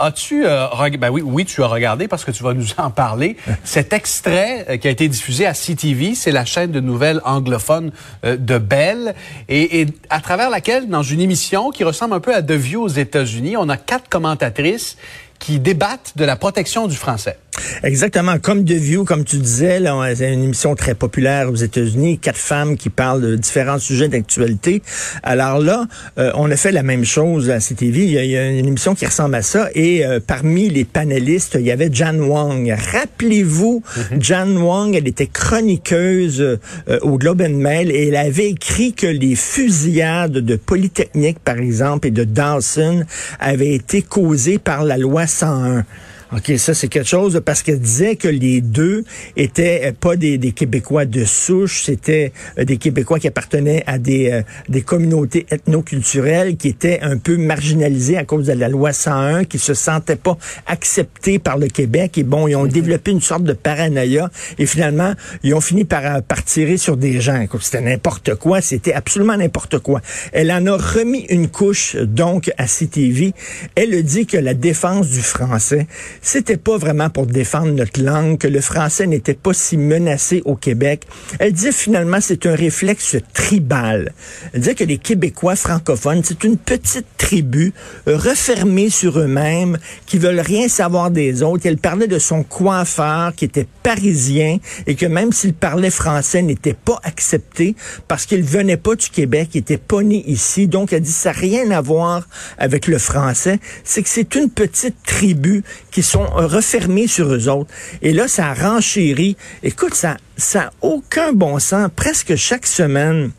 As-tu 0.00 0.46
euh, 0.46 0.66
ben 0.98 1.10
oui, 1.10 1.20
oui, 1.22 1.44
tu 1.44 1.62
as 1.62 1.66
regardé 1.66 2.08
parce 2.08 2.24
que 2.24 2.30
tu 2.30 2.42
vas 2.42 2.54
nous 2.54 2.68
en 2.78 2.90
parler. 2.90 3.36
Cet 3.64 3.92
extrait 3.92 4.64
euh, 4.70 4.76
qui 4.78 4.88
a 4.88 4.90
été 4.90 5.06
diffusé 5.08 5.44
à 5.44 5.52
CTV, 5.52 6.14
c'est 6.14 6.32
la 6.32 6.46
chaîne 6.46 6.72
de 6.72 6.80
nouvelles 6.80 7.20
anglophone 7.22 7.92
euh, 8.24 8.38
de 8.38 8.56
Bell, 8.56 9.14
et, 9.50 9.82
et, 9.82 9.86
à 10.08 10.20
travers 10.20 10.48
laquelle, 10.48 10.88
dans 10.88 11.02
une 11.02 11.20
émission 11.20 11.70
qui 11.70 11.84
ressemble 11.84 12.14
un 12.14 12.20
peu 12.20 12.34
à 12.34 12.40
The 12.40 12.52
View 12.52 12.82
aux 12.82 12.88
États-Unis, 12.88 13.58
on 13.58 13.68
a 13.68 13.76
quatre 13.76 14.08
commentatrices 14.08 14.96
qui 15.38 15.60
débattent 15.60 16.14
de 16.16 16.24
la 16.24 16.36
protection 16.36 16.86
du 16.86 16.96
français. 16.96 17.38
Exactement, 17.82 18.38
comme 18.38 18.64
The 18.64 18.72
View, 18.72 19.04
comme 19.04 19.24
tu 19.24 19.36
disais, 19.36 19.80
c'est 20.14 20.32
une 20.32 20.44
émission 20.44 20.74
très 20.74 20.94
populaire 20.94 21.50
aux 21.50 21.56
États-Unis, 21.56 22.18
quatre 22.18 22.38
femmes 22.38 22.76
qui 22.76 22.90
parlent 22.90 23.22
de 23.22 23.36
différents 23.36 23.78
sujets 23.78 24.08
d'actualité. 24.08 24.82
Alors 25.22 25.58
là, 25.58 25.86
euh, 26.18 26.30
on 26.34 26.50
a 26.50 26.56
fait 26.56 26.72
la 26.72 26.82
même 26.82 27.04
chose 27.04 27.50
à 27.50 27.58
CTV. 27.58 28.04
Il 28.04 28.10
y 28.12 28.36
a, 28.36 28.50
une 28.50 28.66
émission 28.66 28.94
qui 28.94 29.06
ressemble 29.06 29.34
à 29.34 29.42
ça. 29.42 29.68
Et 29.74 30.04
euh, 30.04 30.20
parmi 30.24 30.68
les 30.68 30.84
panélistes, 30.84 31.56
il 31.58 31.66
y 31.66 31.70
avait 31.70 31.90
Jan 31.92 32.16
Wong. 32.18 32.74
Rappelez-vous, 32.92 33.82
mm-hmm. 33.86 34.22
Jan 34.22 34.56
Wong, 34.56 34.94
elle 34.94 35.08
était 35.08 35.26
chroniqueuse 35.26 36.40
euh, 36.40 36.98
au 37.02 37.18
Globe 37.18 37.42
and 37.42 37.54
Mail 37.54 37.90
et 37.90 38.08
elle 38.08 38.16
avait 38.16 38.50
écrit 38.50 38.92
que 38.92 39.06
les 39.06 39.34
fusillades 39.34 40.38
de 40.38 40.56
Polytechnique, 40.56 41.38
par 41.38 41.58
exemple, 41.58 42.08
et 42.08 42.10
de 42.10 42.24
Dawson 42.24 43.04
avaient 43.38 43.74
été 43.74 44.02
causées 44.02 44.58
par 44.58 44.84
la 44.84 44.96
loi 44.96 45.26
101. 45.26 45.84
OK, 46.32 46.52
ça 46.58 46.74
c'est 46.74 46.86
quelque 46.86 47.08
chose 47.08 47.42
parce 47.44 47.64
qu'elle 47.64 47.80
disait 47.80 48.14
que 48.14 48.28
les 48.28 48.60
deux 48.60 49.02
étaient 49.36 49.82
euh, 49.86 49.92
pas 49.92 50.14
des, 50.14 50.38
des 50.38 50.52
Québécois 50.52 51.04
de 51.04 51.24
souche, 51.24 51.82
c'était 51.82 52.32
euh, 52.56 52.64
des 52.64 52.76
Québécois 52.76 53.18
qui 53.18 53.26
appartenaient 53.26 53.82
à 53.88 53.98
des, 53.98 54.30
euh, 54.30 54.42
des 54.68 54.82
communautés 54.82 55.46
ethnoculturelles 55.50 56.56
qui 56.56 56.68
étaient 56.68 57.00
un 57.02 57.16
peu 57.16 57.36
marginalisées 57.36 58.16
à 58.16 58.24
cause 58.24 58.46
de 58.46 58.52
la 58.52 58.68
loi 58.68 58.92
101, 58.92 59.42
qui 59.44 59.58
se 59.58 59.74
sentaient 59.74 60.14
pas 60.14 60.38
acceptés 60.66 61.40
par 61.40 61.58
le 61.58 61.66
Québec. 61.66 62.16
Et 62.16 62.22
bon, 62.22 62.46
ils 62.46 62.54
ont 62.54 62.62
mhm. 62.62 62.70
développé 62.70 63.10
une 63.10 63.20
sorte 63.20 63.42
de 63.42 63.52
paranoïa 63.52 64.30
et 64.56 64.66
finalement, 64.66 65.14
ils 65.42 65.52
ont 65.54 65.60
fini 65.60 65.84
par, 65.84 66.22
par 66.22 66.44
tirer 66.44 66.76
sur 66.76 66.96
des 66.96 67.20
gens. 67.20 67.44
C'était 67.60 67.80
n'importe 67.80 68.36
quoi, 68.36 68.60
c'était 68.60 68.92
absolument 68.92 69.36
n'importe 69.36 69.80
quoi. 69.80 70.00
Elle 70.32 70.52
en 70.52 70.64
a 70.66 70.76
remis 70.76 71.26
une 71.28 71.48
couche 71.48 71.96
donc 71.96 72.52
à 72.56 72.66
CTV. 72.66 73.32
Elle 73.74 74.00
dit 74.04 74.26
que 74.26 74.36
la 74.36 74.54
défense 74.54 75.08
du 75.08 75.22
français, 75.22 75.88
c'était 76.22 76.56
pas 76.56 76.76
vraiment 76.76 77.10
pour 77.10 77.26
défendre 77.26 77.72
notre 77.72 78.02
langue, 78.02 78.38
que 78.38 78.48
le 78.48 78.60
français 78.60 79.06
n'était 79.06 79.34
pas 79.34 79.52
si 79.52 79.76
menacé 79.76 80.42
au 80.44 80.54
Québec. 80.54 81.06
Elle 81.38 81.52
dit 81.52 81.72
finalement 81.72 82.18
c'est 82.20 82.46
un 82.46 82.54
réflexe 82.54 83.16
tribal. 83.32 84.12
Elle 84.52 84.60
dit 84.60 84.74
que 84.74 84.84
les 84.84 84.98
Québécois 84.98 85.56
francophones, 85.56 86.22
c'est 86.24 86.44
une 86.44 86.56
petite 86.56 87.06
tribu 87.16 87.72
refermée 88.06 88.90
sur 88.90 89.18
eux-mêmes, 89.18 89.78
qui 90.06 90.18
veulent 90.18 90.40
rien 90.40 90.68
savoir 90.68 91.10
des 91.10 91.42
autres. 91.42 91.66
Elle 91.66 91.78
parlait 91.78 92.08
de 92.08 92.18
son 92.18 92.42
coiffeur 92.42 93.34
qui 93.34 93.44
était 93.44 93.66
parisien 93.82 94.58
et 94.86 94.94
que 94.94 95.06
même 95.06 95.32
s'il 95.32 95.54
parlait 95.54 95.90
français, 95.90 96.42
n'était 96.42 96.74
pas 96.74 97.00
accepté 97.02 97.74
parce 98.08 98.26
qu'il 98.26 98.42
venait 98.42 98.76
pas 98.76 98.94
du 98.94 99.08
Québec, 99.08 99.50
il 99.54 99.58
était 99.58 99.78
pas 99.78 100.02
né 100.02 100.24
ici. 100.26 100.68
Donc 100.68 100.92
elle 100.92 101.02
dit 101.02 101.12
ça 101.12 101.32
n'a 101.32 101.38
rien 101.38 101.70
à 101.70 101.80
voir 101.80 102.28
avec 102.58 102.86
le 102.86 102.98
français, 102.98 103.58
c'est 103.84 104.02
que 104.02 104.08
c'est 104.08 104.34
une 104.34 104.50
petite 104.50 104.96
tribu 105.04 105.62
qui 105.90 106.02
sont 106.10 106.26
refermés 106.26 107.06
sur 107.06 107.32
eux 107.32 107.48
autres. 107.48 107.72
Et 108.02 108.12
là, 108.12 108.26
ça 108.26 108.48
a 108.48 108.54
renchéri. 108.54 109.36
Écoute, 109.62 109.94
ça 109.94 110.16
n'a 110.54 110.72
aucun 110.80 111.32
bon 111.32 111.58
sens. 111.58 111.88
Presque 111.94 112.34
chaque 112.36 112.66
semaine, 112.66 113.30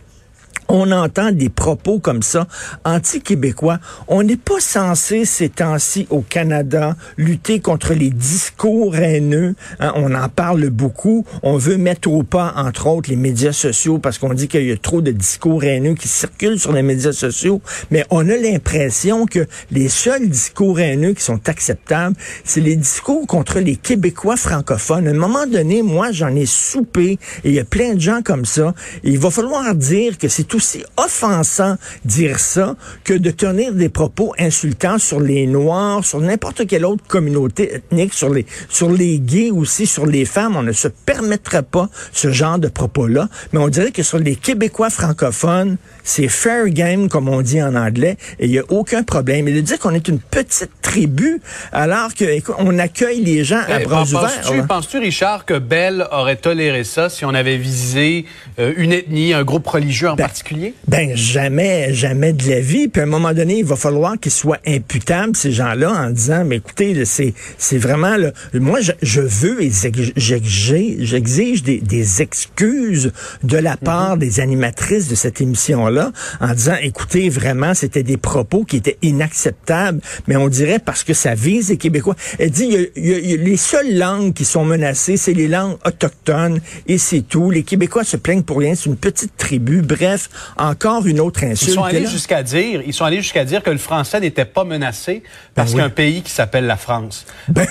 on 0.71 0.91
entend 0.91 1.31
des 1.31 1.49
propos 1.49 1.99
comme 1.99 2.23
ça, 2.23 2.47
anti-québécois. 2.85 3.79
On 4.07 4.23
n'est 4.23 4.37
pas 4.37 4.59
censé, 4.59 5.25
ces 5.25 5.49
temps-ci, 5.49 6.07
au 6.09 6.21
Canada, 6.21 6.95
lutter 7.17 7.59
contre 7.59 7.93
les 7.93 8.09
discours 8.09 8.95
haineux. 8.95 9.55
Hein, 9.79 9.91
on 9.95 10.15
en 10.15 10.29
parle 10.29 10.69
beaucoup. 10.69 11.25
On 11.43 11.57
veut 11.57 11.77
mettre 11.77 12.09
au 12.09 12.23
pas, 12.23 12.53
entre 12.55 12.87
autres, 12.87 13.09
les 13.09 13.17
médias 13.17 13.51
sociaux 13.51 13.99
parce 13.99 14.17
qu'on 14.17 14.33
dit 14.33 14.47
qu'il 14.47 14.65
y 14.65 14.71
a 14.71 14.77
trop 14.77 15.01
de 15.01 15.11
discours 15.11 15.63
haineux 15.65 15.95
qui 15.95 16.07
circulent 16.07 16.59
sur 16.59 16.71
les 16.71 16.83
médias 16.83 17.11
sociaux. 17.11 17.61
Mais 17.89 18.05
on 18.09 18.29
a 18.29 18.38
l'impression 18.38 19.25
que 19.25 19.45
les 19.71 19.89
seuls 19.89 20.29
discours 20.29 20.79
haineux 20.79 21.13
qui 21.13 21.23
sont 21.23 21.49
acceptables, 21.49 22.15
c'est 22.45 22.61
les 22.61 22.77
discours 22.77 23.27
contre 23.27 23.59
les 23.59 23.75
Québécois 23.75 24.38
francophones. 24.38 25.07
À 25.07 25.11
un 25.11 25.15
moment 25.15 25.47
donné, 25.47 25.83
moi, 25.83 26.13
j'en 26.13 26.33
ai 26.33 26.45
soupé 26.45 27.19
et 27.43 27.49
il 27.49 27.53
y 27.53 27.59
a 27.59 27.65
plein 27.65 27.95
de 27.95 27.99
gens 27.99 28.21
comme 28.23 28.45
ça. 28.45 28.73
il 29.03 29.19
va 29.19 29.29
falloir 29.29 29.75
dire 29.75 30.17
que 30.17 30.29
c'est 30.29 30.45
tout 30.45 30.60
aussi 30.61 30.83
offensant 30.95 31.75
dire 32.05 32.39
ça 32.39 32.75
que 33.03 33.16
de 33.16 33.31
tenir 33.31 33.73
des 33.73 33.89
propos 33.89 34.31
insultants 34.38 34.99
sur 34.99 35.19
les 35.19 35.47
Noirs, 35.47 36.05
sur 36.05 36.22
n'importe 36.22 36.67
quelle 36.67 36.85
autre 36.85 37.03
communauté 37.07 37.73
ethnique, 37.73 38.13
sur 38.13 38.29
les, 38.29 38.45
sur 38.69 38.91
les 38.91 39.19
gays 39.19 39.50
aussi, 39.50 39.88
sur 39.88 40.05
les 40.05 40.23
femmes. 40.23 40.55
On 40.55 40.61
ne 40.61 40.71
se 40.71 40.88
permettrait 40.88 41.63
pas 41.63 41.89
ce 42.13 42.31
genre 42.31 42.59
de 42.59 42.67
propos-là. 42.67 43.27
Mais 43.53 43.59
on 43.59 43.69
dirait 43.69 43.91
que 43.91 44.03
sur 44.03 44.19
les 44.19 44.35
Québécois 44.35 44.91
francophones, 44.91 45.77
c'est 46.03 46.28
fair 46.28 46.67
game, 46.69 47.09
comme 47.09 47.29
on 47.29 47.41
dit 47.41 47.62
en 47.62 47.75
anglais, 47.75 48.17
et 48.39 48.45
il 48.45 48.51
n'y 48.51 48.59
a 48.59 48.63
aucun 48.69 49.03
problème. 49.03 49.47
Et 49.47 49.53
de 49.53 49.62
dire 49.62 49.79
qu'on 49.79 49.94
est 49.94 50.07
une 50.07 50.19
petite 50.19 50.72
tribu, 50.81 51.41
alors 51.72 52.13
que 52.13 52.25
on 52.57 52.79
accueille 52.79 53.22
les 53.22 53.44
gens 53.44 53.62
à 53.67 53.79
bras 53.79 54.03
ouverts. 54.03 54.67
Penses-tu, 54.67 55.00
Richard, 55.00 55.45
que 55.45 55.57
Bell 55.57 56.07
aurait 56.12 56.35
toléré 56.38 56.84
ça 56.84 57.09
si 57.09 57.25
on 57.25 57.34
avait 57.34 57.57
visé 57.57 58.25
euh, 58.59 58.73
une 58.78 58.94
ethnie, 58.94 59.34
un 59.34 59.44
groupe 59.44 59.67
religieux 59.67 60.09
en 60.09 60.16
ben, 60.16 60.23
particulier? 60.23 60.73
Ben, 60.88 61.16
jamais, 61.16 61.94
jamais 61.94 62.33
de 62.33 62.50
la 62.50 62.59
vie. 62.59 62.88
Puis 62.88 63.01
à 63.01 63.03
un 63.03 63.07
moment 63.07 63.33
donné, 63.33 63.59
il 63.59 63.66
va 63.66 63.75
falloir 63.75 64.19
qu'ils 64.19 64.31
soient 64.31 64.59
imputables, 64.66 65.35
ces 65.35 65.51
gens-là, 65.51 65.91
en 65.91 66.09
disant, 66.09 66.45
mais 66.45 66.57
écoutez, 66.57 67.06
c'est, 67.06 67.33
c'est 67.57 67.78
vraiment, 67.78 68.16
là, 68.16 68.31
moi, 68.53 68.79
je, 69.01 69.22
veux 69.22 69.62
et 69.62 69.72
j'exige 70.16 71.63
des, 71.63 71.79
des 71.79 72.22
excuses 72.22 73.12
de 73.44 73.57
la 73.57 73.78
part 73.78 74.16
mm-hmm. 74.16 74.19
des 74.19 74.39
animatrices 74.39 75.07
de 75.07 75.16
cette 75.16 75.41
émission-là 75.41 75.91
en 76.40 76.53
disant, 76.53 76.75
écoutez, 76.81 77.29
vraiment, 77.29 77.74
c'était 77.74 78.03
des 78.03 78.18
propos 78.18 78.63
qui 78.63 78.78
étaient 78.78 78.97
inacceptables, 79.02 80.02
mais 80.28 80.35
on 80.35 80.47
dirait 80.47 80.79
parce 80.79 81.03
que 81.03 81.13
ça 81.13 81.35
vise 81.35 81.69
les 81.69 81.78
Québécois. 81.78 82.16
Elle 82.40 82.52
dit, 82.52 82.90
les 82.96 83.57
seules 83.57 83.97
langues 83.97 84.34
qui 84.34 84.46
sont 84.46 84.66
menacées, 84.66 85.18
c'est 85.18 85.34
les 85.34 85.47
langues 85.47 85.78
autochtones 85.85 86.59
et 86.88 86.97
c'est 86.97 87.22
tout. 87.22 87.51
Les 87.51 87.63
Québécois 87.63 88.03
se 88.03 88.18
plaignent 88.18 88.44
pour 88.44 88.59
rien, 88.59 88.75
c'est 88.75 88.85
une 88.85 88.97
petite 88.97 89.38
tribu. 89.38 89.81
Bref, 89.81 90.30
encore 90.57 91.06
une 91.06 91.19
autre 91.19 91.44
insulte. 91.44 91.72
Ils 91.72 91.75
sont 91.75 91.84
allés 91.84 92.07
jusqu'à 92.07 92.44
dire, 92.44 92.81
ils 92.85 92.94
sont 92.94 93.06
allés 93.06 93.22
jusqu'à 93.22 93.46
dire 93.46 93.63
que 93.63 93.69
le 93.69 93.78
français 93.78 94.19
n'était 94.19 94.46
pas 94.46 94.63
menacé 94.63 95.24
parce 95.56 95.69
ben 95.69 95.72
qu'il 95.72 95.80
y 95.80 95.81
a 95.81 95.85
un 95.85 95.90
pays 95.90 96.22
qui 96.22 96.31
s'appelle 96.31 96.66
la 96.66 96.78
France. 96.78 97.25
Ben... 97.50 97.68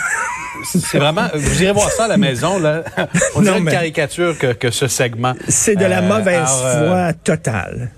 c'est 0.64 0.98
vraiment. 0.98 1.28
Vous 1.34 1.62
irez 1.62 1.72
voir 1.72 1.90
ça 1.90 2.04
à 2.04 2.08
la 2.08 2.16
maison, 2.16 2.58
là. 2.58 2.82
On 3.34 3.42
dirait 3.42 3.58
une 3.58 3.70
caricature 3.70 4.36
que, 4.38 4.52
que 4.52 4.70
ce 4.70 4.88
segment. 4.88 5.34
C'est 5.48 5.76
de 5.76 5.84
la 5.84 6.00
euh, 6.00 6.08
mauvaise 6.08 6.50
euh, 6.64 6.86
foi 6.86 7.12
totale. 7.12 7.90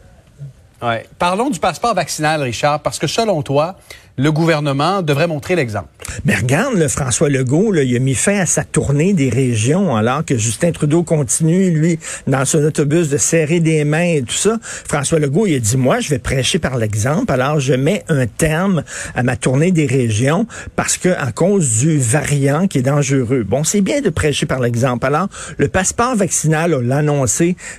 Parlons 1.19 1.51
du 1.51 1.61
passeport 1.61 1.95
vaccinal, 1.95 2.43
Richard, 2.43 2.81
parce 2.81 2.99
que 2.99 3.07
selon 3.07 3.43
toi, 3.43 3.77
le 4.17 4.33
gouvernement 4.33 5.03
devrait 5.03 5.27
montrer 5.27 5.55
l'exemple. 5.57 5.89
Mais 6.25 6.35
regarde, 6.35 6.75
le 6.75 6.89
François 6.89 7.29
Legault, 7.29 7.73
là, 7.73 7.83
il 7.83 7.97
a 7.97 7.99
mis 7.99 8.15
fin 8.15 8.39
à 8.39 8.47
sa 8.47 8.65
tournée 8.65 9.13
des 9.13 9.31
régions, 9.31 9.95
alors 9.97 10.25
que 10.25 10.37
Justin 10.37 10.73
Trudeau 10.73 11.03
continue, 11.03 11.71
lui, 11.71 11.99
dans 12.27 12.45
son 12.45 12.63
autobus, 12.65 13.09
de 13.09 13.17
serrer 13.17 13.61
des 13.61 13.85
mains 13.85 14.17
et 14.17 14.23
tout 14.23 14.35
ça. 14.35 14.59
François 14.63 15.19
Legault, 15.19 15.47
il 15.47 15.57
a 15.57 15.59
dit, 15.59 15.77
moi, 15.77 16.01
je 16.01 16.11
vais 16.11 16.19
prêcher 16.19 16.59
par 16.59 16.77
l'exemple, 16.77 17.33
alors 17.33 17.61
je 17.61 17.75
mets 17.75 18.05
un 18.09 18.27
terme 18.27 18.83
à 19.15 19.23
ma 19.23 19.37
tournée 19.37 19.71
des 19.71 19.87
régions 19.87 20.47
parce 20.77 20.97
que 20.97 21.09
à 21.09 21.33
cause 21.33 21.79
du 21.79 21.99
variant 21.99 22.67
qui 22.67 22.79
est 22.79 22.83
dangereux. 22.83 23.45
Bon, 23.45 23.65
c'est 23.65 23.81
bien 23.81 24.01
de 24.01 24.11
prêcher 24.11 24.47
par 24.47 24.61
l'exemple. 24.61 25.07
Alors, 25.07 25.29
le 25.59 25.69
passeport 25.69 26.17
vaccinal, 26.17 26.75
on 26.75 26.81
l'a 26.81 27.03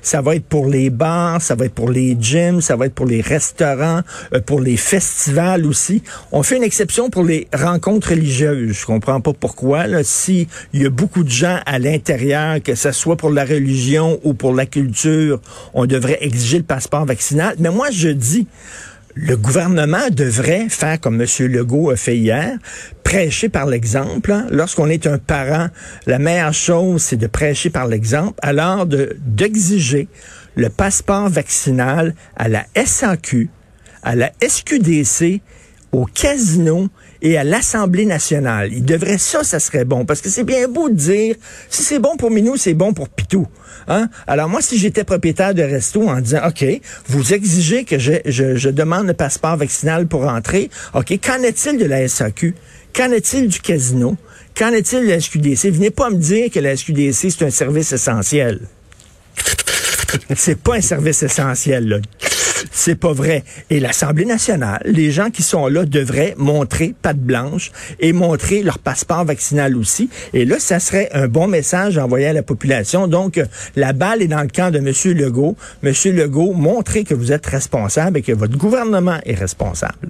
ça 0.01 0.21
va 0.21 0.35
être 0.35 0.45
pour 0.45 0.67
les 0.67 0.89
bars, 0.89 1.41
ça 1.41 1.55
va 1.55 1.65
être 1.65 1.73
pour 1.73 1.89
les 1.89 2.17
gyms, 2.19 2.61
ça 2.61 2.75
va 2.75 2.85
être 2.85 2.93
pour 2.93 3.05
les 3.05 3.21
restaurants, 3.21 4.01
euh, 4.33 4.41
pour 4.41 4.59
les 4.59 4.77
festivals 4.77 5.65
aussi. 5.65 6.03
On 6.35 6.41
fait 6.41 6.57
une 6.57 6.63
exception 6.63 7.11
pour 7.11 7.23
les 7.23 7.47
rencontres 7.53 8.09
religieuses. 8.09 8.71
Je 8.71 8.85
comprends 8.87 9.21
pas 9.21 9.33
pourquoi. 9.33 9.85
Là, 9.85 10.03
si 10.03 10.47
il 10.73 10.81
y 10.81 10.85
a 10.87 10.89
beaucoup 10.89 11.23
de 11.23 11.29
gens 11.29 11.59
à 11.67 11.77
l'intérieur, 11.77 12.57
que 12.63 12.73
ce 12.73 12.91
soit 12.91 13.17
pour 13.17 13.29
la 13.29 13.45
religion 13.45 14.19
ou 14.23 14.33
pour 14.33 14.51
la 14.51 14.65
culture, 14.65 15.39
on 15.75 15.85
devrait 15.85 16.17
exiger 16.21 16.57
le 16.57 16.63
passeport 16.63 17.05
vaccinal. 17.05 17.55
Mais 17.59 17.69
moi, 17.69 17.91
je 17.91 18.09
dis, 18.09 18.47
le 19.13 19.37
gouvernement 19.37 20.09
devrait 20.09 20.69
faire 20.69 20.99
comme 20.99 21.21
M. 21.21 21.27
Legault 21.41 21.91
a 21.91 21.95
fait 21.97 22.17
hier, 22.17 22.57
prêcher 23.03 23.47
par 23.47 23.67
l'exemple. 23.67 24.31
Hein. 24.31 24.47
Lorsqu'on 24.49 24.89
est 24.89 25.05
un 25.05 25.19
parent, 25.19 25.67
la 26.07 26.17
meilleure 26.17 26.55
chose, 26.55 27.03
c'est 27.03 27.17
de 27.17 27.27
prêcher 27.27 27.69
par 27.69 27.85
l'exemple, 27.85 28.39
alors 28.41 28.87
d'exiger 28.87 30.07
le 30.55 30.69
passeport 30.69 31.29
vaccinal 31.29 32.15
à 32.35 32.47
la 32.47 32.65
SAQ, 32.75 33.51
à 34.01 34.15
la 34.15 34.31
SQDC, 34.41 35.41
au 35.93 36.05
casino 36.05 36.89
et 37.21 37.37
à 37.37 37.43
l'Assemblée 37.43 38.05
nationale. 38.05 38.73
Il 38.73 38.83
devrait 38.83 39.17
ça, 39.19 39.43
ça 39.43 39.59
serait 39.59 39.85
bon. 39.85 40.05
Parce 40.05 40.21
que 40.21 40.29
c'est 40.29 40.43
bien 40.43 40.67
beau 40.67 40.89
de 40.89 40.95
dire, 40.95 41.35
si 41.69 41.83
c'est 41.83 41.99
bon 41.99 42.17
pour 42.17 42.31
Minou, 42.31 42.57
c'est 42.57 42.73
bon 42.73 42.93
pour 42.93 43.07
Pitou. 43.07 43.47
Hein? 43.87 44.09
Alors 44.27 44.49
moi, 44.49 44.61
si 44.61 44.77
j'étais 44.77 45.03
propriétaire 45.03 45.53
de 45.53 45.61
resto 45.61 46.09
en 46.09 46.19
disant, 46.19 46.41
OK, 46.47 46.65
vous 47.07 47.33
exigez 47.33 47.85
que 47.85 47.99
je, 47.99 48.13
je, 48.25 48.55
je 48.55 48.69
demande 48.69 49.07
le 49.07 49.13
passeport 49.13 49.55
vaccinal 49.55 50.07
pour 50.07 50.23
entrer, 50.27 50.69
OK, 50.93 51.17
qu'en 51.23 51.41
est-il 51.43 51.77
de 51.77 51.85
la 51.85 52.07
SAQ? 52.07 52.55
Qu'en 52.93 53.11
est-il 53.11 53.47
du 53.47 53.59
casino? 53.59 54.17
Qu'en 54.57 54.71
est-il 54.71 55.01
de 55.01 55.09
la 55.09 55.19
SQDC? 55.19 55.69
Venez 55.71 55.91
pas 55.91 56.09
me 56.09 56.17
dire 56.17 56.49
que 56.51 56.59
la 56.59 56.75
SQDC, 56.75 57.31
c'est 57.31 57.43
un 57.43 57.49
service 57.49 57.91
essentiel. 57.91 58.61
c'est 60.35 60.59
pas 60.59 60.75
un 60.75 60.81
service 60.81 61.23
essentiel, 61.23 61.87
là. 61.87 61.97
C'est 62.75 62.95
pas 62.95 63.13
vrai. 63.13 63.43
Et 63.69 63.79
l'Assemblée 63.79 64.25
nationale, 64.25 64.81
les 64.83 65.11
gens 65.11 65.29
qui 65.29 65.43
sont 65.43 65.67
là 65.67 65.85
devraient 65.85 66.33
montrer 66.37 66.95
patte 66.99 67.19
blanche 67.19 67.71
et 67.99 68.13
montrer 68.13 68.63
leur 68.63 68.79
passeport 68.79 69.23
vaccinal 69.25 69.77
aussi. 69.77 70.09
Et 70.33 70.43
là, 70.43 70.57
ça 70.57 70.79
serait 70.79 71.07
un 71.13 71.27
bon 71.27 71.47
message 71.47 71.99
envoyé 71.99 72.25
à 72.25 72.33
la 72.33 72.41
population. 72.41 73.07
Donc, 73.07 73.39
la 73.75 73.93
balle 73.93 74.23
est 74.23 74.27
dans 74.27 74.41
le 74.41 74.47
camp 74.47 74.71
de 74.71 74.79
M. 74.79 74.91
Legault. 75.15 75.55
M. 75.83 75.93
Legault, 76.05 76.53
montrez 76.53 77.03
que 77.03 77.13
vous 77.13 77.31
êtes 77.31 77.45
responsable 77.45 78.17
et 78.17 78.21
que 78.23 78.31
votre 78.31 78.57
gouvernement 78.57 79.19
est 79.23 79.35
responsable. 79.35 80.09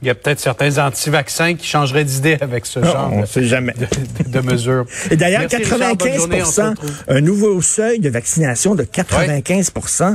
Il 0.00 0.06
y 0.06 0.10
a 0.12 0.14
peut-être 0.14 0.38
certains 0.38 0.78
anti-vaccins 0.78 1.56
qui 1.56 1.66
changeraient 1.66 2.04
d'idée 2.04 2.38
avec 2.40 2.66
ce 2.66 2.80
genre 2.80 3.10
on 3.12 3.26
sait 3.26 3.42
jamais. 3.42 3.72
De, 3.72 4.30
de, 4.30 4.30
de, 4.30 4.46
mesures. 4.46 4.86
Et 5.10 5.16
d'ailleurs, 5.16 5.48
95 5.48 6.28
Richard, 6.30 6.74
un 7.08 7.20
nouveau 7.20 7.60
seuil 7.60 7.98
de 7.98 8.08
vaccination 8.08 8.76
de 8.76 8.84
95 8.84 9.72
ouais. 9.74 10.06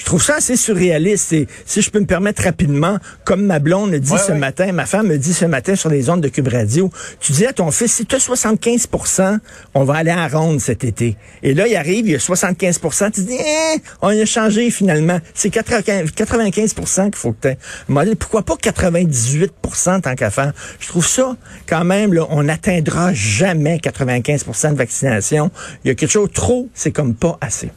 Je 0.00 0.06
trouve 0.06 0.22
ça 0.22 0.36
assez 0.36 0.56
surréaliste. 0.56 1.34
Et 1.34 1.46
si 1.66 1.82
je 1.82 1.90
peux 1.90 2.00
me 2.00 2.06
permettre 2.06 2.42
rapidement, 2.42 2.96
comme 3.24 3.44
ma 3.44 3.58
blonde 3.58 3.90
me 3.90 3.98
dit 3.98 4.12
ouais, 4.12 4.18
ce 4.18 4.32
ouais. 4.32 4.38
matin, 4.38 4.72
ma 4.72 4.86
femme 4.86 5.08
me 5.08 5.18
dit 5.18 5.34
ce 5.34 5.44
matin 5.44 5.76
sur 5.76 5.90
les 5.90 6.08
ondes 6.08 6.22
de 6.22 6.28
Cube 6.28 6.48
Radio, 6.48 6.90
tu 7.20 7.32
dis 7.32 7.44
à 7.44 7.52
ton 7.52 7.70
fils, 7.70 7.92
si 7.92 8.06
tu 8.06 8.16
as 8.16 8.18
75% 8.18 9.38
on 9.74 9.84
va 9.84 9.94
aller 9.96 10.10
à 10.10 10.26
ronde 10.26 10.58
cet 10.58 10.84
été. 10.84 11.18
Et 11.42 11.52
là, 11.52 11.66
il 11.66 11.76
arrive, 11.76 12.06
il 12.06 12.12
y 12.12 12.14
a 12.14 12.18
75% 12.18 13.12
tu 13.12 13.20
dis, 13.24 13.36
eh, 13.38 13.78
on 14.00 14.08
a 14.08 14.24
changé 14.24 14.70
finalement. 14.70 15.18
C'est 15.34 15.50
95, 15.50 16.12
95 16.12 16.74
qu'il 16.74 17.14
faut 17.16 17.32
que 17.32 17.42
tu 17.42 17.48
aies. 17.48 18.16
Pourquoi 18.16 18.42
pas 18.42 18.54
98% 18.54 20.00
tant 20.00 20.14
qu'à 20.14 20.30
faire? 20.30 20.54
Je 20.78 20.88
trouve 20.88 21.06
ça, 21.06 21.36
quand 21.68 21.84
même, 21.84 22.14
là, 22.14 22.26
on 22.30 22.44
n'atteindra 22.44 23.12
jamais 23.12 23.76
95% 23.76 24.72
de 24.72 24.76
vaccination. 24.76 25.50
Il 25.84 25.88
y 25.88 25.90
a 25.90 25.94
quelque 25.94 26.10
chose 26.10 26.30
trop, 26.32 26.70
c'est 26.72 26.90
comme 26.90 27.14
pas 27.14 27.36
assez. 27.42 27.70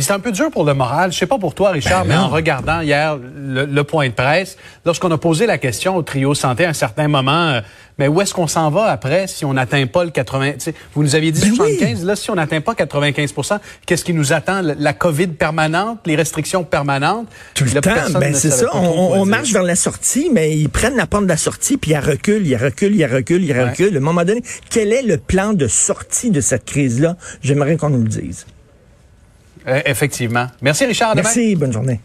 Puis 0.00 0.06
c'est 0.06 0.14
un 0.14 0.18
peu 0.18 0.32
dur 0.32 0.50
pour 0.50 0.64
le 0.64 0.72
moral. 0.72 1.12
Je 1.12 1.18
sais 1.18 1.26
pas 1.26 1.36
pour 1.36 1.54
toi, 1.54 1.72
Richard, 1.72 2.06
ben 2.06 2.08
mais 2.08 2.16
en 2.16 2.28
regardant 2.28 2.80
hier 2.80 3.18
le, 3.18 3.66
le 3.66 3.84
point 3.84 4.08
de 4.08 4.14
presse, 4.14 4.56
lorsqu'on 4.86 5.10
a 5.10 5.18
posé 5.18 5.44
la 5.44 5.58
question 5.58 5.94
au 5.94 6.00
trio 6.00 6.34
santé 6.34 6.64
à 6.64 6.70
un 6.70 6.72
certain 6.72 7.06
moment, 7.06 7.48
euh, 7.48 7.60
mais 7.98 8.08
où 8.08 8.18
est-ce 8.22 8.32
qu'on 8.32 8.46
s'en 8.46 8.70
va 8.70 8.86
après 8.86 9.26
si 9.26 9.44
on 9.44 9.52
n'atteint 9.52 9.86
pas 9.86 10.04
le 10.04 10.10
80 10.10 10.52
Vous 10.94 11.02
nous 11.02 11.14
aviez 11.16 11.32
dit 11.32 11.42
ben 11.42 11.54
75, 11.54 12.00
oui. 12.00 12.06
là, 12.06 12.16
si 12.16 12.30
on 12.30 12.34
n'atteint 12.36 12.62
pas 12.62 12.74
95 12.74 13.34
qu'est-ce 13.84 14.02
qui 14.02 14.14
nous 14.14 14.32
attend? 14.32 14.62
La 14.62 14.94
COVID 14.94 15.26
permanente, 15.26 15.98
les 16.06 16.16
restrictions 16.16 16.64
permanentes? 16.64 17.28
Tout 17.52 17.64
le 17.64 17.74
là, 17.74 17.82
temps, 17.82 18.18
ben 18.18 18.34
c'est 18.34 18.52
ça. 18.52 18.70
On, 18.72 19.20
on 19.20 19.26
marche 19.26 19.52
vers 19.52 19.64
la 19.64 19.76
sortie, 19.76 20.30
mais 20.32 20.56
ils 20.56 20.70
prennent 20.70 20.96
la 20.96 21.06
porte 21.06 21.24
de 21.24 21.28
la 21.28 21.36
sortie, 21.36 21.76
puis 21.76 21.90
il 21.90 21.98
recule, 21.98 22.46
il 22.46 22.56
recule, 22.56 22.96
il 22.96 23.04
recule, 23.04 23.44
il 23.44 23.52
recule. 23.52 23.88
Ouais. 23.88 23.94
À 23.96 23.98
un 23.98 24.00
moment 24.00 24.24
donné, 24.24 24.42
quel 24.70 24.94
est 24.94 25.02
le 25.02 25.18
plan 25.18 25.52
de 25.52 25.66
sortie 25.66 26.30
de 26.30 26.40
cette 26.40 26.64
crise-là? 26.64 27.18
J'aimerais 27.42 27.76
qu'on 27.76 27.90
nous 27.90 28.02
le 28.02 28.08
dise. 28.08 28.46
Euh, 29.66 29.80
effectivement. 29.84 30.46
Merci, 30.62 30.86
Richard. 30.86 31.14
Merci. 31.14 31.54
Bonne 31.56 31.72
journée. 31.72 32.00